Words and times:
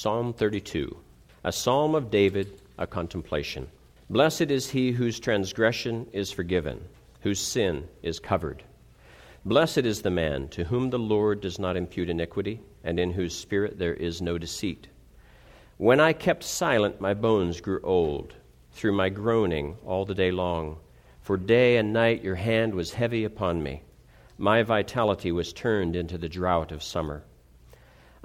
Psalm 0.00 0.32
32, 0.32 0.96
a 1.42 1.50
psalm 1.50 1.96
of 1.96 2.08
David, 2.08 2.62
a 2.78 2.86
contemplation. 2.86 3.66
Blessed 4.08 4.42
is 4.42 4.70
he 4.70 4.92
whose 4.92 5.18
transgression 5.18 6.06
is 6.12 6.30
forgiven, 6.30 6.80
whose 7.22 7.40
sin 7.40 7.88
is 8.00 8.20
covered. 8.20 8.62
Blessed 9.44 9.78
is 9.78 10.02
the 10.02 10.08
man 10.08 10.46
to 10.50 10.62
whom 10.62 10.90
the 10.90 11.00
Lord 11.00 11.40
does 11.40 11.58
not 11.58 11.76
impute 11.76 12.10
iniquity, 12.10 12.60
and 12.84 13.00
in 13.00 13.10
whose 13.10 13.36
spirit 13.36 13.76
there 13.76 13.94
is 13.94 14.22
no 14.22 14.38
deceit. 14.38 14.86
When 15.78 15.98
I 15.98 16.12
kept 16.12 16.44
silent, 16.44 17.00
my 17.00 17.12
bones 17.12 17.60
grew 17.60 17.80
old, 17.82 18.34
through 18.70 18.92
my 18.92 19.08
groaning 19.08 19.78
all 19.84 20.04
the 20.04 20.14
day 20.14 20.30
long. 20.30 20.78
For 21.22 21.36
day 21.36 21.76
and 21.76 21.92
night 21.92 22.22
your 22.22 22.36
hand 22.36 22.72
was 22.72 22.92
heavy 22.92 23.24
upon 23.24 23.64
me. 23.64 23.82
My 24.38 24.62
vitality 24.62 25.32
was 25.32 25.52
turned 25.52 25.96
into 25.96 26.18
the 26.18 26.28
drought 26.28 26.70
of 26.70 26.84
summer. 26.84 27.24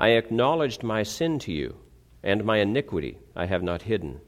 I 0.03 0.09
acknowledged 0.09 0.83
my 0.83 1.03
sin 1.03 1.39
to 1.39 1.53
you, 1.53 1.77
and 2.21 2.43
my 2.43 2.57
iniquity 2.57 3.19
I 3.37 3.45
have 3.45 3.63
not 3.63 3.83
hidden. 3.83 4.19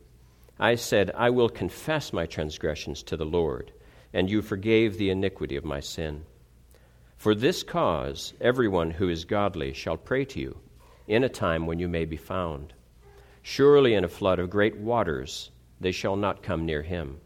I 0.58 0.76
said, 0.76 1.12
I 1.14 1.32
will 1.32 1.50
confess 1.50 2.14
my 2.14 2.26
transgressions 2.26 3.04
to 3.04 3.18
the 3.18 3.26
Lord, 3.26 3.74
and 4.14 4.30
you 4.30 4.42
forgave 4.42 4.98
the 4.98 5.10
iniquity 5.10 5.58
of 5.58 5.66
my 5.66 5.82
sin. 5.82 6.24
For 7.18 7.36
this 7.36 7.62
cause, 7.62 8.34
everyone 8.40 8.90
who 8.90 9.10
is 9.10 9.26
godly 9.26 9.74
shall 9.74 9.98
pray 9.98 10.24
to 10.24 10.40
you 10.40 10.58
in 11.10 11.26
a 11.26 11.28
time 11.44 11.66
when 11.66 11.78
you 11.78 11.90
may 11.90 12.06
be 12.06 12.16
found. 12.16 12.72
Surely 13.42 13.96
in 13.96 14.06
a 14.06 14.08
flood 14.08 14.40
of 14.40 14.50
great 14.50 14.78
waters 14.78 15.52
they 15.82 15.92
shall 15.92 16.16
not 16.16 16.42
come 16.42 16.66
near 16.66 16.84
him. 16.84 17.20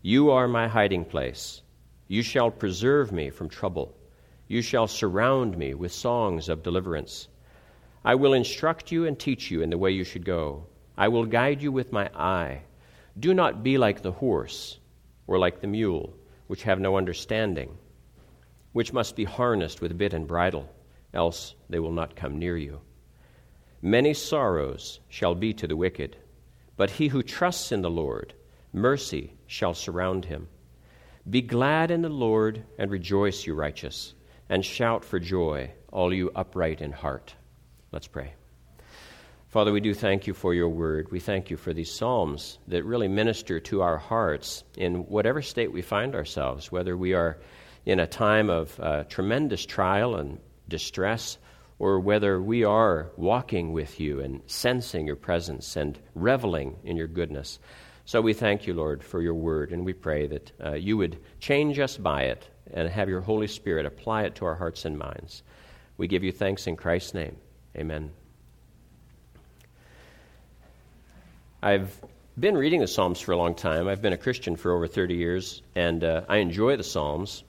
You 0.00 0.30
are 0.30 0.46
my 0.46 0.68
hiding 0.68 1.04
place. 1.04 1.62
You 2.06 2.22
shall 2.22 2.52
preserve 2.52 3.10
me 3.10 3.30
from 3.30 3.48
trouble. 3.48 3.98
You 4.46 4.62
shall 4.62 4.86
surround 4.86 5.58
me 5.58 5.74
with 5.74 5.90
songs 5.90 6.48
of 6.48 6.62
deliverance. 6.62 7.26
I 8.08 8.14
will 8.14 8.32
instruct 8.32 8.90
you 8.90 9.04
and 9.04 9.18
teach 9.18 9.50
you 9.50 9.60
in 9.60 9.68
the 9.68 9.76
way 9.76 9.90
you 9.90 10.02
should 10.02 10.24
go. 10.24 10.64
I 10.96 11.08
will 11.08 11.26
guide 11.26 11.60
you 11.60 11.70
with 11.70 11.92
my 11.92 12.08
eye. 12.14 12.62
Do 13.20 13.34
not 13.34 13.62
be 13.62 13.76
like 13.76 14.00
the 14.00 14.12
horse 14.12 14.78
or 15.26 15.38
like 15.38 15.60
the 15.60 15.66
mule, 15.66 16.14
which 16.46 16.62
have 16.62 16.80
no 16.80 16.96
understanding, 16.96 17.76
which 18.72 18.94
must 18.94 19.14
be 19.14 19.24
harnessed 19.24 19.82
with 19.82 19.98
bit 19.98 20.14
and 20.14 20.26
bridle, 20.26 20.70
else 21.12 21.54
they 21.68 21.80
will 21.80 21.92
not 21.92 22.16
come 22.16 22.38
near 22.38 22.56
you. 22.56 22.80
Many 23.82 24.14
sorrows 24.14 25.00
shall 25.10 25.34
be 25.34 25.52
to 25.52 25.66
the 25.66 25.76
wicked, 25.76 26.16
but 26.78 26.88
he 26.88 27.08
who 27.08 27.22
trusts 27.22 27.72
in 27.72 27.82
the 27.82 27.90
Lord, 27.90 28.32
mercy 28.72 29.34
shall 29.46 29.74
surround 29.74 30.24
him. 30.24 30.48
Be 31.28 31.42
glad 31.42 31.90
in 31.90 32.00
the 32.00 32.08
Lord 32.08 32.64
and 32.78 32.90
rejoice, 32.90 33.46
you 33.46 33.52
righteous, 33.52 34.14
and 34.48 34.64
shout 34.64 35.04
for 35.04 35.20
joy, 35.20 35.72
all 35.92 36.14
you 36.14 36.30
upright 36.34 36.80
in 36.80 36.92
heart. 36.92 37.34
Let's 37.90 38.06
pray. 38.06 38.34
Father, 39.48 39.72
we 39.72 39.80
do 39.80 39.94
thank 39.94 40.26
you 40.26 40.34
for 40.34 40.52
your 40.52 40.68
word. 40.68 41.10
We 41.10 41.20
thank 41.20 41.48
you 41.48 41.56
for 41.56 41.72
these 41.72 41.90
psalms 41.90 42.58
that 42.68 42.84
really 42.84 43.08
minister 43.08 43.60
to 43.60 43.80
our 43.80 43.96
hearts 43.96 44.62
in 44.76 45.06
whatever 45.06 45.40
state 45.40 45.72
we 45.72 45.80
find 45.80 46.14
ourselves, 46.14 46.70
whether 46.70 46.98
we 46.98 47.14
are 47.14 47.38
in 47.86 47.98
a 47.98 48.06
time 48.06 48.50
of 48.50 48.78
uh, 48.78 49.04
tremendous 49.04 49.64
trial 49.64 50.16
and 50.16 50.38
distress, 50.68 51.38
or 51.78 51.98
whether 51.98 52.42
we 52.42 52.62
are 52.62 53.10
walking 53.16 53.72
with 53.72 53.98
you 53.98 54.20
and 54.20 54.42
sensing 54.46 55.06
your 55.06 55.16
presence 55.16 55.76
and 55.76 55.98
reveling 56.14 56.76
in 56.84 56.98
your 56.98 57.06
goodness. 57.06 57.58
So 58.04 58.20
we 58.20 58.34
thank 58.34 58.66
you, 58.66 58.74
Lord, 58.74 59.02
for 59.02 59.22
your 59.22 59.34
word, 59.34 59.72
and 59.72 59.86
we 59.86 59.94
pray 59.94 60.26
that 60.26 60.52
uh, 60.62 60.74
you 60.74 60.98
would 60.98 61.18
change 61.40 61.78
us 61.78 61.96
by 61.96 62.24
it 62.24 62.50
and 62.74 62.86
have 62.90 63.08
your 63.08 63.22
Holy 63.22 63.46
Spirit 63.46 63.86
apply 63.86 64.24
it 64.24 64.34
to 64.34 64.44
our 64.44 64.56
hearts 64.56 64.84
and 64.84 64.98
minds. 64.98 65.42
We 65.96 66.06
give 66.06 66.22
you 66.22 66.32
thanks 66.32 66.66
in 66.66 66.76
Christ's 66.76 67.14
name. 67.14 67.36
Amen. 67.78 68.10
I've 71.62 71.96
been 72.36 72.56
reading 72.56 72.80
the 72.80 72.88
Psalms 72.88 73.20
for 73.20 73.30
a 73.30 73.36
long 73.36 73.54
time. 73.54 73.86
I've 73.86 74.02
been 74.02 74.12
a 74.12 74.18
Christian 74.18 74.56
for 74.56 74.72
over 74.72 74.88
30 74.88 75.14
years, 75.14 75.62
and 75.76 76.02
uh, 76.02 76.22
I 76.28 76.38
enjoy 76.38 76.76
the 76.76 76.82
Psalms. 76.82 77.44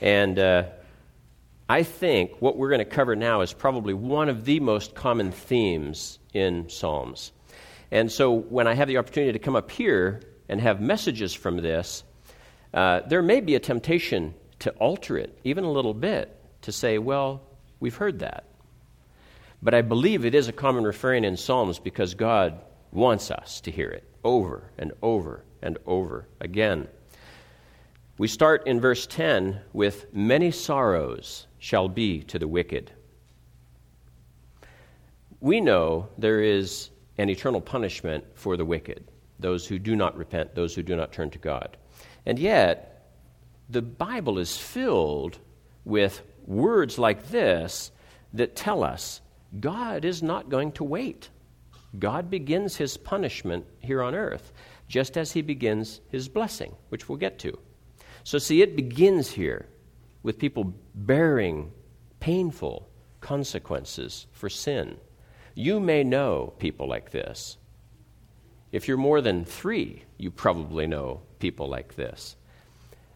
And 0.00 0.36
uh, 0.40 0.64
I 1.68 1.84
think 1.84 2.32
what 2.40 2.56
we're 2.56 2.70
going 2.70 2.80
to 2.80 2.84
cover 2.84 3.14
now 3.14 3.42
is 3.42 3.52
probably 3.52 3.94
one 3.94 4.28
of 4.28 4.44
the 4.44 4.58
most 4.58 4.96
common 4.96 5.30
themes 5.30 6.18
in 6.34 6.68
Psalms. 6.68 7.30
And 7.92 8.10
so 8.10 8.32
when 8.32 8.66
I 8.66 8.74
have 8.74 8.88
the 8.88 8.96
opportunity 8.96 9.32
to 9.32 9.38
come 9.38 9.54
up 9.54 9.70
here 9.70 10.22
and 10.48 10.60
have 10.60 10.80
messages 10.80 11.34
from 11.34 11.58
this, 11.58 12.02
uh, 12.74 13.02
there 13.06 13.22
may 13.22 13.40
be 13.40 13.54
a 13.54 13.60
temptation 13.60 14.34
to 14.58 14.72
alter 14.72 15.16
it 15.16 15.38
even 15.44 15.62
a 15.62 15.70
little 15.70 15.94
bit 15.94 16.36
to 16.62 16.72
say, 16.72 16.98
well, 16.98 17.42
we've 17.78 17.94
heard 17.94 18.18
that. 18.18 18.44
But 19.62 19.74
I 19.74 19.82
believe 19.82 20.24
it 20.24 20.34
is 20.34 20.48
a 20.48 20.52
common 20.52 20.84
refrain 20.84 21.24
in 21.24 21.36
Psalms 21.36 21.78
because 21.78 22.14
God 22.14 22.60
wants 22.92 23.30
us 23.30 23.60
to 23.62 23.70
hear 23.70 23.90
it 23.90 24.04
over 24.24 24.70
and 24.78 24.92
over 25.02 25.44
and 25.62 25.78
over 25.86 26.26
again. 26.40 26.88
We 28.18 28.28
start 28.28 28.66
in 28.66 28.80
verse 28.80 29.06
10 29.06 29.60
with 29.72 30.06
Many 30.14 30.50
sorrows 30.50 31.46
shall 31.58 31.88
be 31.88 32.22
to 32.24 32.38
the 32.38 32.48
wicked. 32.48 32.92
We 35.40 35.60
know 35.60 36.08
there 36.16 36.40
is 36.40 36.90
an 37.18 37.28
eternal 37.28 37.60
punishment 37.60 38.24
for 38.34 38.56
the 38.56 38.64
wicked, 38.64 39.10
those 39.38 39.66
who 39.66 39.78
do 39.78 39.94
not 39.94 40.16
repent, 40.16 40.54
those 40.54 40.74
who 40.74 40.82
do 40.82 40.96
not 40.96 41.12
turn 41.12 41.30
to 41.30 41.38
God. 41.38 41.76
And 42.24 42.38
yet, 42.38 43.06
the 43.68 43.82
Bible 43.82 44.38
is 44.38 44.56
filled 44.56 45.38
with 45.84 46.22
words 46.46 46.98
like 46.98 47.28
this 47.28 47.90
that 48.32 48.56
tell 48.56 48.82
us 48.82 49.20
God 49.60 50.04
is 50.04 50.22
not 50.22 50.48
going 50.48 50.72
to 50.72 50.84
wait. 50.84 51.30
God 51.98 52.30
begins 52.30 52.76
his 52.76 52.96
punishment 52.96 53.66
here 53.80 54.02
on 54.02 54.14
earth, 54.14 54.52
just 54.88 55.16
as 55.16 55.32
he 55.32 55.42
begins 55.42 56.00
his 56.10 56.28
blessing, 56.28 56.74
which 56.88 57.08
we'll 57.08 57.18
get 57.18 57.38
to. 57.40 57.58
So, 58.24 58.38
see, 58.38 58.60
it 58.60 58.76
begins 58.76 59.30
here 59.30 59.66
with 60.22 60.38
people 60.38 60.74
bearing 60.94 61.72
painful 62.18 62.88
consequences 63.20 64.26
for 64.32 64.48
sin. 64.48 64.96
You 65.54 65.80
may 65.80 66.04
know 66.04 66.52
people 66.58 66.88
like 66.88 67.10
this. 67.10 67.56
If 68.72 68.88
you're 68.88 68.96
more 68.96 69.20
than 69.20 69.44
three, 69.44 70.02
you 70.18 70.30
probably 70.30 70.86
know 70.86 71.22
people 71.38 71.68
like 71.68 71.94
this. 71.94 72.36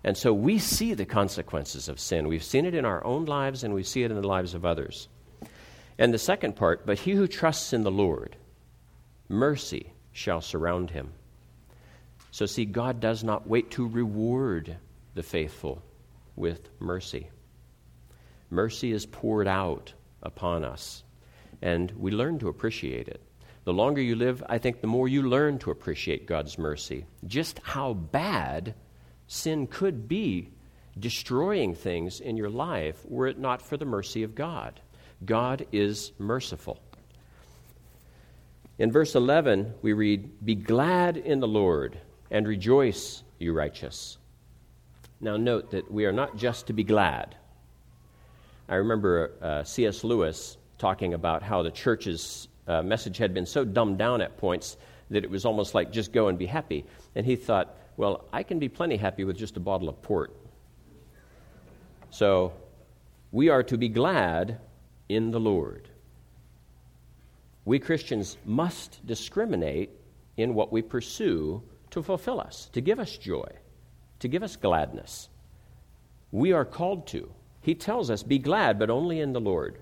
And 0.03 0.17
so 0.17 0.33
we 0.33 0.59
see 0.59 0.95
the 0.95 1.05
consequences 1.05 1.89
of 1.89 2.01
sin. 2.01 2.29
We've 2.29 2.43
seen 2.43 2.65
it 2.65 2.75
in 2.75 2.85
our 2.85 3.05
own 3.05 3.27
lives 3.27 3.65
and 3.65 3.75
we 3.75 3.83
see 3.83 4.03
it 4.03 4.11
in 4.11 4.21
the 4.21 4.27
lives 4.27 4.55
of 4.55 4.65
others. 4.65 5.09
And 6.01 6.15
the 6.15 6.19
second 6.19 6.57
part, 6.57 6.87
but 6.87 6.99
he 6.99 7.13
who 7.13 7.29
trusts 7.29 7.75
in 7.75 7.83
the 7.83 7.91
Lord 7.91 8.35
mercy 9.29 9.93
shall 10.13 10.41
surround 10.41 10.91
him. 10.91 11.13
So, 12.31 12.47
see, 12.47 12.65
God 12.65 13.01
does 13.01 13.23
not 13.23 13.47
wait 13.47 13.71
to 13.73 13.87
reward 13.87 14.79
the 15.15 15.23
faithful 15.23 15.83
with 16.37 16.71
mercy. 16.81 17.29
Mercy 18.49 18.93
is 18.93 19.05
poured 19.05 19.47
out 19.47 19.93
upon 20.23 20.65
us, 20.65 21.05
and 21.61 21.91
we 21.93 22.11
learn 22.11 22.39
to 22.39 22.49
appreciate 22.49 23.07
it. 23.07 23.21
The 23.65 23.75
longer 23.75 24.01
you 24.01 24.17
live, 24.17 24.43
I 24.49 24.57
think 24.57 24.81
the 24.81 24.87
more 24.87 25.07
you 25.07 25.29
learn 25.29 25.59
to 25.59 25.71
appreciate 25.71 26.27
God's 26.27 26.57
mercy. 26.57 27.05
Just 27.27 27.59
how 27.63 27.93
bad 27.93 28.75
sin 29.27 29.67
could 29.67 30.09
be 30.09 30.49
destroying 30.99 31.75
things 31.75 32.21
in 32.21 32.39
your 32.39 32.49
life 32.49 33.05
were 33.07 33.27
it 33.27 33.39
not 33.39 33.61
for 33.61 33.77
the 33.77 33.85
mercy 33.85 34.23
of 34.23 34.35
God. 34.35 34.81
God 35.25 35.67
is 35.73 36.13
merciful. 36.19 36.79
In 38.79 38.91
verse 38.91 39.15
11, 39.15 39.75
we 39.83 39.93
read, 39.93 40.45
Be 40.45 40.55
glad 40.55 41.19
in 41.19 41.41
the 41.41 41.49
Lord 41.49 41.99
and 42.31 42.49
rejoice, 42.49 43.23
you 43.39 43.53
righteous. 43.53 44.17
Now, 45.21 45.37
note 45.37 45.73
that 45.73 45.91
we 45.91 46.07
are 46.07 46.13
not 46.13 46.37
just 46.37 46.69
to 46.69 46.73
be 46.73 46.83
glad. 46.83 47.37
I 48.71 48.77
remember 48.77 49.33
uh, 49.43 49.65
C.S. 49.65 50.03
Lewis 50.03 50.57
talking 50.79 51.13
about 51.13 51.43
how 51.43 51.63
the 51.63 51.71
church's 51.71 52.49
uh, 52.67 52.83
message 52.83 53.19
had 53.19 53.35
been 53.35 53.45
so 53.45 53.65
dumbed 53.65 53.99
down 53.99 54.23
at 54.23 54.39
points 54.39 54.79
that 55.11 55.25
it 55.25 55.31
was 55.31 55.45
almost 55.45 55.75
like 55.75 55.93
just 55.93 56.13
go 56.13 56.29
and 56.29 56.39
be 56.39 56.47
happy. 56.47 56.87
And 57.15 57.27
he 57.27 57.37
thought, 57.37 57.77
well, 57.99 58.25
I 58.33 58.43
can 58.43 58.59
be 58.59 58.71
plenty 58.71 58.97
happy 58.97 59.25
with 59.25 59.37
just 59.37 59.59
a 59.59 59.61
bottle 59.61 59.91
of 59.91 60.01
port. 60.01 60.35
So, 62.09 62.55
we 63.31 63.51
are 63.51 63.63
to 63.65 63.77
be 63.77 63.89
glad 63.89 64.59
in 65.17 65.31
the 65.31 65.41
Lord 65.41 65.91
we 67.65 67.79
Christians 67.79 68.37
must 68.45 69.05
discriminate 69.07 69.91
in 70.37 70.55
what 70.55 70.73
we 70.73 70.83
pursue 70.83 71.63
to 71.91 72.03
fulfill 72.03 72.41
us, 72.41 72.71
to 72.73 72.81
give 72.81 72.99
us 72.99 73.17
joy, 73.19 73.49
to 74.21 74.29
give 74.29 74.43
us 74.43 74.57
gladness. 74.57 75.29
We 76.33 76.53
are 76.53 76.65
called 76.65 77.07
to. 77.09 77.31
He 77.61 77.75
tells 77.75 78.11
us, 78.11 78.23
Be 78.23 78.39
glad, 78.39 78.79
but 78.79 78.91
only 78.91 79.21
in 79.21 79.33
the 79.33 79.41
Lord. 79.41 79.79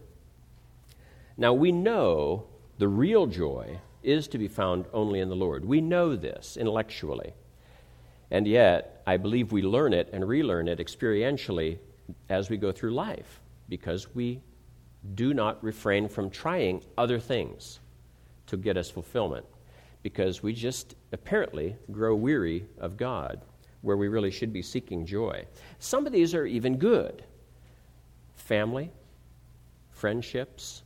Now, 1.36 1.52
we 1.52 1.70
know 1.70 2.46
the 2.78 2.88
real 2.88 3.26
joy 3.26 3.78
is 4.02 4.28
to 4.28 4.38
be 4.38 4.48
found 4.48 4.86
only 4.92 5.20
in 5.20 5.28
the 5.28 5.36
Lord. 5.36 5.64
We 5.64 5.80
know 5.80 6.16
this 6.16 6.56
intellectually. 6.56 7.32
And 8.30 8.46
yet, 8.46 9.02
I 9.06 9.16
believe 9.16 9.52
we 9.52 9.62
learn 9.62 9.92
it 9.92 10.10
and 10.12 10.26
relearn 10.26 10.68
it 10.68 10.78
experientially 10.78 11.78
as 12.28 12.50
we 12.50 12.56
go 12.56 12.72
through 12.72 12.90
life 12.90 13.40
because 13.68 14.14
we 14.14 14.40
do 15.14 15.34
not 15.34 15.62
refrain 15.62 16.08
from 16.08 16.30
trying 16.30 16.82
other 16.96 17.18
things 17.18 17.80
to 18.46 18.56
get 18.56 18.76
us 18.76 18.90
fulfillment 18.90 19.46
because 20.02 20.42
we 20.42 20.52
just 20.52 20.94
apparently 21.12 21.76
grow 21.90 22.14
weary 22.14 22.64
of 22.78 22.96
God 22.96 23.42
where 23.82 23.96
we 23.96 24.08
really 24.08 24.30
should 24.30 24.52
be 24.52 24.62
seeking 24.62 25.06
joy. 25.06 25.44
Some 25.78 26.06
of 26.06 26.12
these 26.12 26.34
are 26.34 26.46
even 26.46 26.78
good 26.78 27.24
family, 28.36 28.90
friendships. 29.90 30.82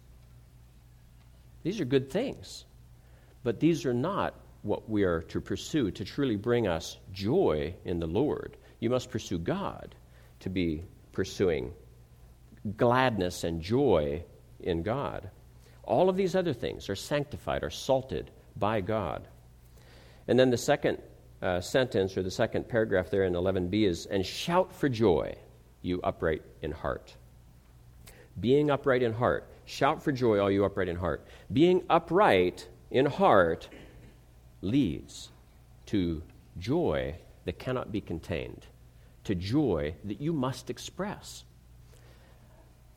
These 1.62 1.80
are 1.80 1.84
good 1.84 2.10
things. 2.10 2.64
But 3.44 3.60
these 3.60 3.86
are 3.86 3.94
not 3.94 4.34
what 4.62 4.88
we 4.88 5.04
are 5.04 5.22
to 5.22 5.40
pursue 5.40 5.90
to 5.90 6.04
truly 6.04 6.36
bring 6.36 6.66
us 6.66 6.96
joy 7.12 7.74
in 7.84 7.98
the 7.98 8.06
Lord. 8.06 8.56
You 8.80 8.90
must 8.90 9.10
pursue 9.10 9.38
God 9.38 9.94
to 10.40 10.48
be 10.48 10.84
pursuing 11.12 11.72
gladness 12.76 13.44
and 13.44 13.60
joy 13.60 14.22
in 14.60 14.82
God. 14.82 15.30
All 15.84 16.08
of 16.08 16.16
these 16.16 16.36
other 16.36 16.52
things 16.52 16.88
are 16.88 16.96
sanctified, 16.96 17.62
are 17.62 17.70
salted 17.70 18.30
by 18.56 18.80
God. 18.80 19.26
And 20.28 20.38
then 20.38 20.50
the 20.50 20.56
second 20.56 20.98
uh, 21.42 21.60
sentence 21.60 22.16
or 22.16 22.22
the 22.22 22.30
second 22.30 22.68
paragraph 22.68 23.10
there 23.10 23.24
in 23.24 23.32
11b 23.32 23.86
is, 23.86 24.06
and 24.06 24.24
shout 24.24 24.72
for 24.72 24.88
joy, 24.88 25.34
you 25.82 26.00
upright 26.02 26.42
in 26.62 26.70
heart. 26.70 27.14
Being 28.40 28.70
upright 28.70 29.02
in 29.02 29.12
heart. 29.12 29.48
Shout 29.64 30.02
for 30.02 30.12
joy, 30.12 30.38
all 30.38 30.50
you 30.50 30.64
upright 30.64 30.88
in 30.88 30.96
heart. 30.96 31.26
Being 31.52 31.82
upright 31.90 32.68
in 32.90 33.06
heart 33.06 33.68
leads 34.60 35.30
to 35.86 36.22
joy 36.58 37.16
that 37.44 37.58
cannot 37.58 37.90
be 37.90 38.00
contained, 38.00 38.66
to 39.24 39.34
joy 39.34 39.94
that 40.04 40.20
you 40.20 40.32
must 40.32 40.70
express. 40.70 41.44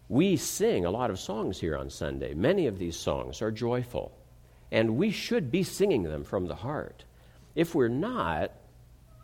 We 0.08 0.38
sing 0.38 0.86
a 0.86 0.92
lot 0.92 1.10
of 1.10 1.20
songs 1.20 1.60
here 1.60 1.76
on 1.76 1.90
Sunday. 1.90 2.34
Many 2.34 2.68
of 2.68 2.78
these 2.78 2.96
songs 2.96 3.42
are 3.42 3.52
joyful, 3.52 4.12
and 4.72 4.98
we 4.98 5.10
should 5.10 5.50
be 5.50 5.64
singing 5.64 6.04
them 6.04 6.24
from 6.24 6.46
the 6.46 6.56
heart. 6.56 7.04
If 7.56 7.74
we're 7.74 7.88
not, 7.88 8.52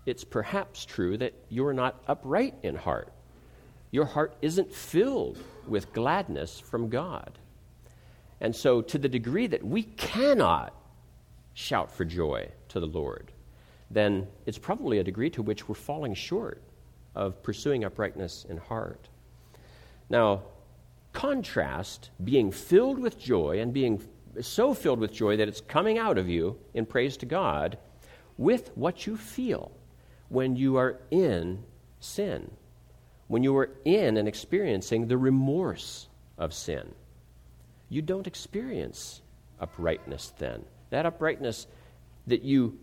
it's 0.06 0.24
perhaps 0.24 0.86
true 0.86 1.18
that 1.18 1.34
you're 1.50 1.74
not 1.74 2.02
upright 2.08 2.56
in 2.64 2.76
heart. 2.76 3.14
Your 3.92 4.06
heart 4.06 4.36
isn't 4.42 4.74
filled 4.74 5.38
with 5.68 5.94
gladness 5.94 6.60
from 6.60 6.90
God. 6.90 7.38
And 8.40 8.56
so, 8.56 8.82
to 8.82 8.98
the 8.98 9.10
degree 9.10 9.46
that 9.48 9.64
we 9.64 9.84
cannot 9.84 10.74
shout 11.54 11.92
for 11.92 12.06
joy 12.06 12.50
to 12.70 12.80
the 12.80 12.88
Lord, 12.88 13.32
then 13.92 14.28
it's 14.48 14.58
probably 14.58 14.98
a 14.98 15.04
degree 15.04 15.30
to 15.32 15.44
which 15.44 15.70
we're 15.70 15.76
falling 15.76 16.16
short 16.16 16.64
of 17.14 17.44
pursuing 17.44 17.84
uprightness 17.84 18.46
in 18.50 18.58
heart. 18.58 19.10
Now, 20.10 20.44
contrast 21.14 22.10
being 22.24 22.52
filled 22.52 23.00
with 23.00 23.20
joy 23.20 23.60
and 23.60 23.74
being 23.74 24.02
so 24.40 24.74
filled 24.74 25.00
with 25.00 25.12
joy 25.12 25.38
that 25.38 25.48
it's 25.48 25.62
coming 25.62 25.98
out 25.98 26.18
of 26.18 26.30
you 26.30 26.58
in 26.74 26.86
praise 26.86 27.18
to 27.18 27.26
God 27.26 27.78
with 28.38 28.72
what 28.76 29.06
you 29.06 29.18
feel 29.18 29.72
when 30.30 30.56
you 30.56 30.78
are 30.78 31.00
in 31.12 31.64
sin, 32.00 32.50
when 33.28 33.44
you 33.44 33.56
are 33.58 33.70
in 33.84 34.18
and 34.18 34.28
experiencing 34.28 35.08
the 35.08 35.18
remorse 35.18 36.08
of 36.38 36.54
sin. 36.54 36.94
You 37.90 38.02
don't 38.02 38.28
experience 38.28 39.22
uprightness 39.60 40.34
then. 40.38 40.64
That 40.90 41.06
uprightness 41.06 41.68
that 42.28 42.44
you 42.44 42.80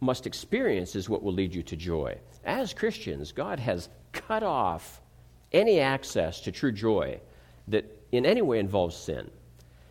must 0.00 0.26
experience 0.26 0.96
is 0.96 1.08
what 1.08 1.22
will 1.22 1.32
lead 1.32 1.54
you 1.54 1.62
to 1.62 1.76
joy. 1.76 2.18
As 2.44 2.74
Christians, 2.74 3.32
God 3.32 3.60
has 3.60 3.88
cut 4.12 4.42
off 4.42 5.00
any 5.52 5.80
access 5.80 6.40
to 6.42 6.52
true 6.52 6.72
joy 6.72 7.20
that 7.68 7.84
in 8.12 8.26
any 8.26 8.42
way 8.42 8.58
involves 8.58 8.96
sin. 8.96 9.30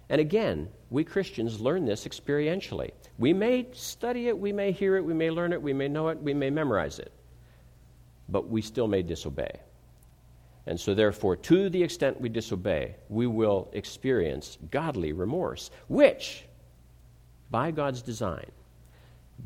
And 0.10 0.22
again, 0.22 0.70
we 0.90 1.04
Christians 1.04 1.60
learn 1.60 1.86
this 1.86 2.06
experientially. 2.08 2.92
We 3.18 3.34
may 3.34 3.68
study 3.74 4.28
it, 4.28 4.38
we 4.38 4.54
may 4.54 4.72
hear 4.72 4.96
it, 4.96 5.04
we 5.04 5.14
may 5.14 5.30
learn 5.30 5.54
it, 5.54 5.62
we 5.62 5.74
may 5.74 5.88
know 5.88 6.10
it, 6.10 6.22
we 6.22 6.34
may 6.34 6.50
memorize 6.50 7.00
it, 7.00 7.12
but 8.30 8.48
we 8.48 8.62
still 8.62 8.88
may 8.88 9.02
disobey. 9.02 9.60
And 10.66 10.80
so, 10.80 10.94
therefore, 10.94 11.36
to 11.38 11.70
the 11.70 11.82
extent 11.82 12.20
we 12.20 12.30
disobey, 12.30 12.96
we 13.10 13.26
will 13.26 13.70
experience 13.74 14.58
godly 14.70 15.14
remorse, 15.14 15.72
which 15.88 16.44
by 17.50 17.72
God's 17.72 18.02
design, 18.02 18.52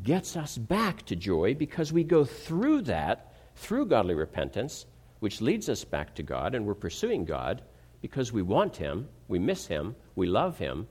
gets 0.02 0.36
us 0.36 0.58
back 0.58 1.04
to 1.06 1.16
joy 1.16 1.54
because 1.54 1.92
we 1.92 2.02
go 2.02 2.24
through 2.24 2.82
that, 2.82 3.34
through 3.56 3.86
godly 3.86 4.14
repentance, 4.14 4.86
which 5.20 5.40
leads 5.40 5.68
us 5.68 5.84
back 5.84 6.14
to 6.16 6.22
God, 6.22 6.54
and 6.54 6.66
we're 6.66 6.74
pursuing 6.74 7.24
God 7.24 7.62
because 8.02 8.32
we 8.32 8.42
want 8.42 8.76
Him, 8.76 9.08
we 9.28 9.38
miss 9.38 9.66
Him, 9.66 9.96
we 10.14 10.26
love 10.26 10.58
Him, 10.58 10.86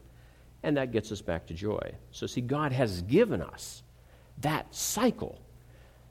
and 0.64 0.78
that 0.78 0.92
gets 0.92 1.12
us 1.12 1.22
back 1.22 1.46
to 1.48 1.54
joy. 1.54 1.92
So, 2.12 2.26
see, 2.26 2.42
God 2.42 2.72
has 2.72 3.04
given 3.04 3.42
us 3.42 3.84
that 4.40 4.74
cycle. 4.74 5.40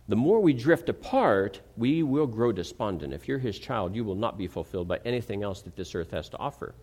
The 0.08 0.16
more 0.16 0.40
we 0.40 0.52
drift 0.52 0.88
apart, 0.88 1.60
we 1.76 2.02
will 2.02 2.26
grow 2.26 2.52
despondent. 2.52 3.12
If 3.12 3.26
you're 3.26 3.38
His 3.38 3.58
child, 3.58 3.96
you 3.96 4.04
will 4.04 4.14
not 4.14 4.38
be 4.38 4.46
fulfilled 4.46 4.86
by 4.86 5.00
anything 5.04 5.42
else 5.42 5.62
that 5.62 5.76
this 5.76 5.94
earth 5.94 6.10
has 6.10 6.28
to 6.30 6.38
offer. 6.38 6.74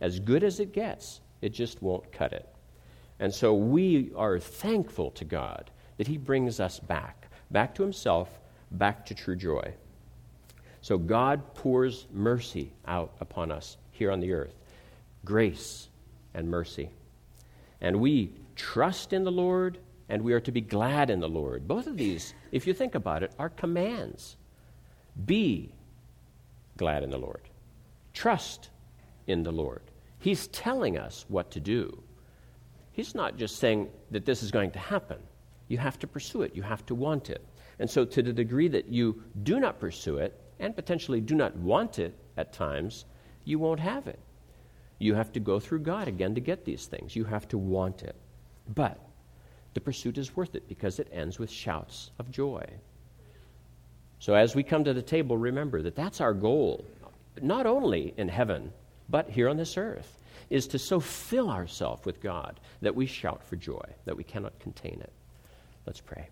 As 0.00 0.20
good 0.20 0.44
as 0.44 0.60
it 0.60 0.72
gets, 0.72 1.20
it 1.42 1.50
just 1.50 1.82
won't 1.82 2.12
cut 2.12 2.32
it. 2.32 2.48
And 3.18 3.34
so 3.34 3.54
we 3.54 4.12
are 4.16 4.38
thankful 4.38 5.10
to 5.12 5.24
God 5.24 5.70
that 5.98 6.06
He 6.06 6.16
brings 6.16 6.60
us 6.60 6.78
back, 6.78 7.30
back 7.50 7.74
to 7.74 7.82
Himself, 7.82 8.40
back 8.70 9.04
to 9.06 9.14
true 9.14 9.36
joy. 9.36 9.74
So 10.80 10.98
God 10.98 11.54
pours 11.54 12.06
mercy 12.12 12.72
out 12.86 13.12
upon 13.20 13.52
us 13.52 13.76
here 13.90 14.10
on 14.10 14.20
the 14.20 14.32
earth 14.32 14.54
grace 15.24 15.88
and 16.32 16.48
mercy. 16.48 16.88
And 17.80 18.00
we 18.00 18.32
trust 18.56 19.12
in 19.12 19.24
the 19.24 19.32
Lord 19.32 19.78
and 20.08 20.22
we 20.22 20.32
are 20.32 20.40
to 20.40 20.52
be 20.52 20.60
glad 20.60 21.08
in 21.10 21.20
the 21.20 21.28
Lord. 21.28 21.68
Both 21.68 21.86
of 21.86 21.96
these, 21.96 22.34
if 22.50 22.66
you 22.66 22.74
think 22.74 22.94
about 22.94 23.22
it, 23.22 23.32
are 23.38 23.48
commands. 23.48 24.36
Be 25.24 25.72
glad 26.76 27.02
in 27.02 27.10
the 27.10 27.18
Lord, 27.18 27.42
trust 28.12 28.70
in 29.26 29.42
the 29.42 29.52
Lord. 29.52 29.82
He's 30.18 30.48
telling 30.48 30.98
us 30.98 31.24
what 31.28 31.50
to 31.52 31.60
do. 31.60 32.02
He's 32.92 33.14
not 33.14 33.36
just 33.36 33.58
saying 33.58 33.88
that 34.10 34.24
this 34.24 34.42
is 34.42 34.50
going 34.50 34.72
to 34.72 34.78
happen. 34.78 35.18
You 35.68 35.78
have 35.78 35.98
to 36.00 36.06
pursue 36.06 36.42
it, 36.42 36.56
you 36.56 36.62
have 36.62 36.84
to 36.86 36.94
want 36.94 37.30
it. 37.30 37.44
And 37.78 37.88
so, 37.88 38.04
to 38.04 38.22
the 38.22 38.32
degree 38.32 38.68
that 38.68 38.88
you 38.88 39.22
do 39.42 39.60
not 39.60 39.78
pursue 39.78 40.16
it, 40.18 40.38
and 40.60 40.76
potentially 40.76 41.20
do 41.20 41.34
not 41.34 41.56
want 41.56 41.98
it 41.98 42.14
at 42.36 42.52
times, 42.52 43.04
you 43.44 43.58
won't 43.58 43.80
have 43.80 44.06
it. 44.06 44.20
You 44.98 45.14
have 45.14 45.32
to 45.32 45.40
go 45.40 45.58
through 45.58 45.80
God 45.80 46.06
again 46.08 46.34
to 46.34 46.40
get 46.40 46.64
these 46.64 46.86
things. 46.86 47.16
You 47.16 47.24
have 47.24 47.48
to 47.48 47.58
want 47.58 48.02
it. 48.02 48.14
But 48.74 49.00
the 49.74 49.80
pursuit 49.80 50.18
is 50.18 50.36
worth 50.36 50.54
it 50.54 50.68
because 50.68 50.98
it 50.98 51.08
ends 51.10 51.38
with 51.38 51.50
shouts 51.50 52.10
of 52.18 52.30
joy. 52.30 52.64
So, 54.18 54.34
as 54.34 54.54
we 54.54 54.62
come 54.62 54.84
to 54.84 54.92
the 54.92 55.00
table, 55.02 55.38
remember 55.38 55.80
that 55.82 55.96
that's 55.96 56.20
our 56.20 56.34
goal, 56.34 56.84
not 57.40 57.66
only 57.66 58.12
in 58.18 58.28
heaven, 58.28 58.70
but 59.08 59.30
here 59.30 59.48
on 59.48 59.56
this 59.56 59.78
earth 59.78 60.18
is 60.50 60.66
to 60.66 60.78
so 60.78 61.00
fill 61.00 61.48
ourselves 61.48 62.04
with 62.04 62.20
God 62.20 62.60
that 62.82 62.94
we 62.94 63.06
shout 63.06 63.42
for 63.42 63.56
joy, 63.56 63.84
that 64.04 64.16
we 64.16 64.24
cannot 64.24 64.58
contain 64.58 65.00
it. 65.00 65.12
Let's 65.86 66.00
pray. 66.00 66.28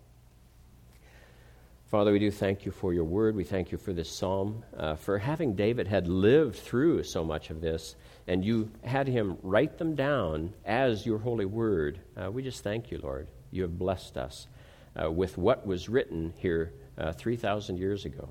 Father, 1.89 2.11
we 2.11 2.19
do 2.19 2.29
thank 2.29 2.67
you 2.67 2.71
for 2.71 2.93
your 2.93 3.03
word. 3.03 3.35
We 3.35 3.43
thank 3.43 3.71
you 3.71 3.79
for 3.79 3.93
this 3.93 4.11
psalm, 4.11 4.63
uh, 4.77 4.93
for 4.93 5.17
having 5.17 5.55
David 5.55 5.87
had 5.87 6.07
lived 6.07 6.57
through 6.57 7.01
so 7.01 7.23
much 7.23 7.49
of 7.49 7.61
this, 7.61 7.95
and 8.27 8.45
you 8.45 8.69
had 8.83 9.07
him 9.07 9.39
write 9.41 9.79
them 9.79 9.95
down 9.95 10.53
as 10.65 11.03
your 11.03 11.17
holy 11.17 11.45
word. 11.45 11.99
Uh, 12.15 12.29
we 12.29 12.43
just 12.43 12.63
thank 12.63 12.91
you, 12.91 12.99
Lord. 13.01 13.27
You 13.49 13.63
have 13.63 13.79
blessed 13.79 14.17
us 14.17 14.47
uh, 15.01 15.09
with 15.09 15.35
what 15.39 15.65
was 15.65 15.89
written 15.89 16.31
here 16.37 16.73
uh, 16.99 17.11
3,000 17.11 17.79
years 17.79 18.05
ago. 18.05 18.29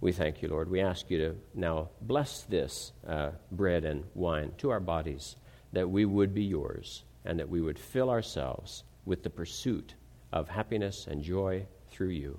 We 0.00 0.12
thank 0.12 0.40
you, 0.40 0.46
Lord. 0.46 0.70
We 0.70 0.80
ask 0.80 1.10
you 1.10 1.18
to 1.18 1.36
now 1.52 1.88
bless 2.00 2.42
this 2.42 2.92
uh, 3.08 3.30
bread 3.50 3.84
and 3.84 4.04
wine 4.14 4.52
to 4.58 4.70
our 4.70 4.78
bodies, 4.78 5.34
that 5.72 5.90
we 5.90 6.04
would 6.04 6.32
be 6.32 6.44
yours, 6.44 7.02
and 7.24 7.40
that 7.40 7.48
we 7.48 7.60
would 7.60 7.76
fill 7.76 8.08
ourselves 8.08 8.84
with 9.04 9.24
the 9.24 9.30
pursuit 9.30 9.94
of 10.32 10.48
happiness 10.48 11.08
and 11.10 11.24
joy 11.24 11.66
through 11.90 12.10
you. 12.10 12.38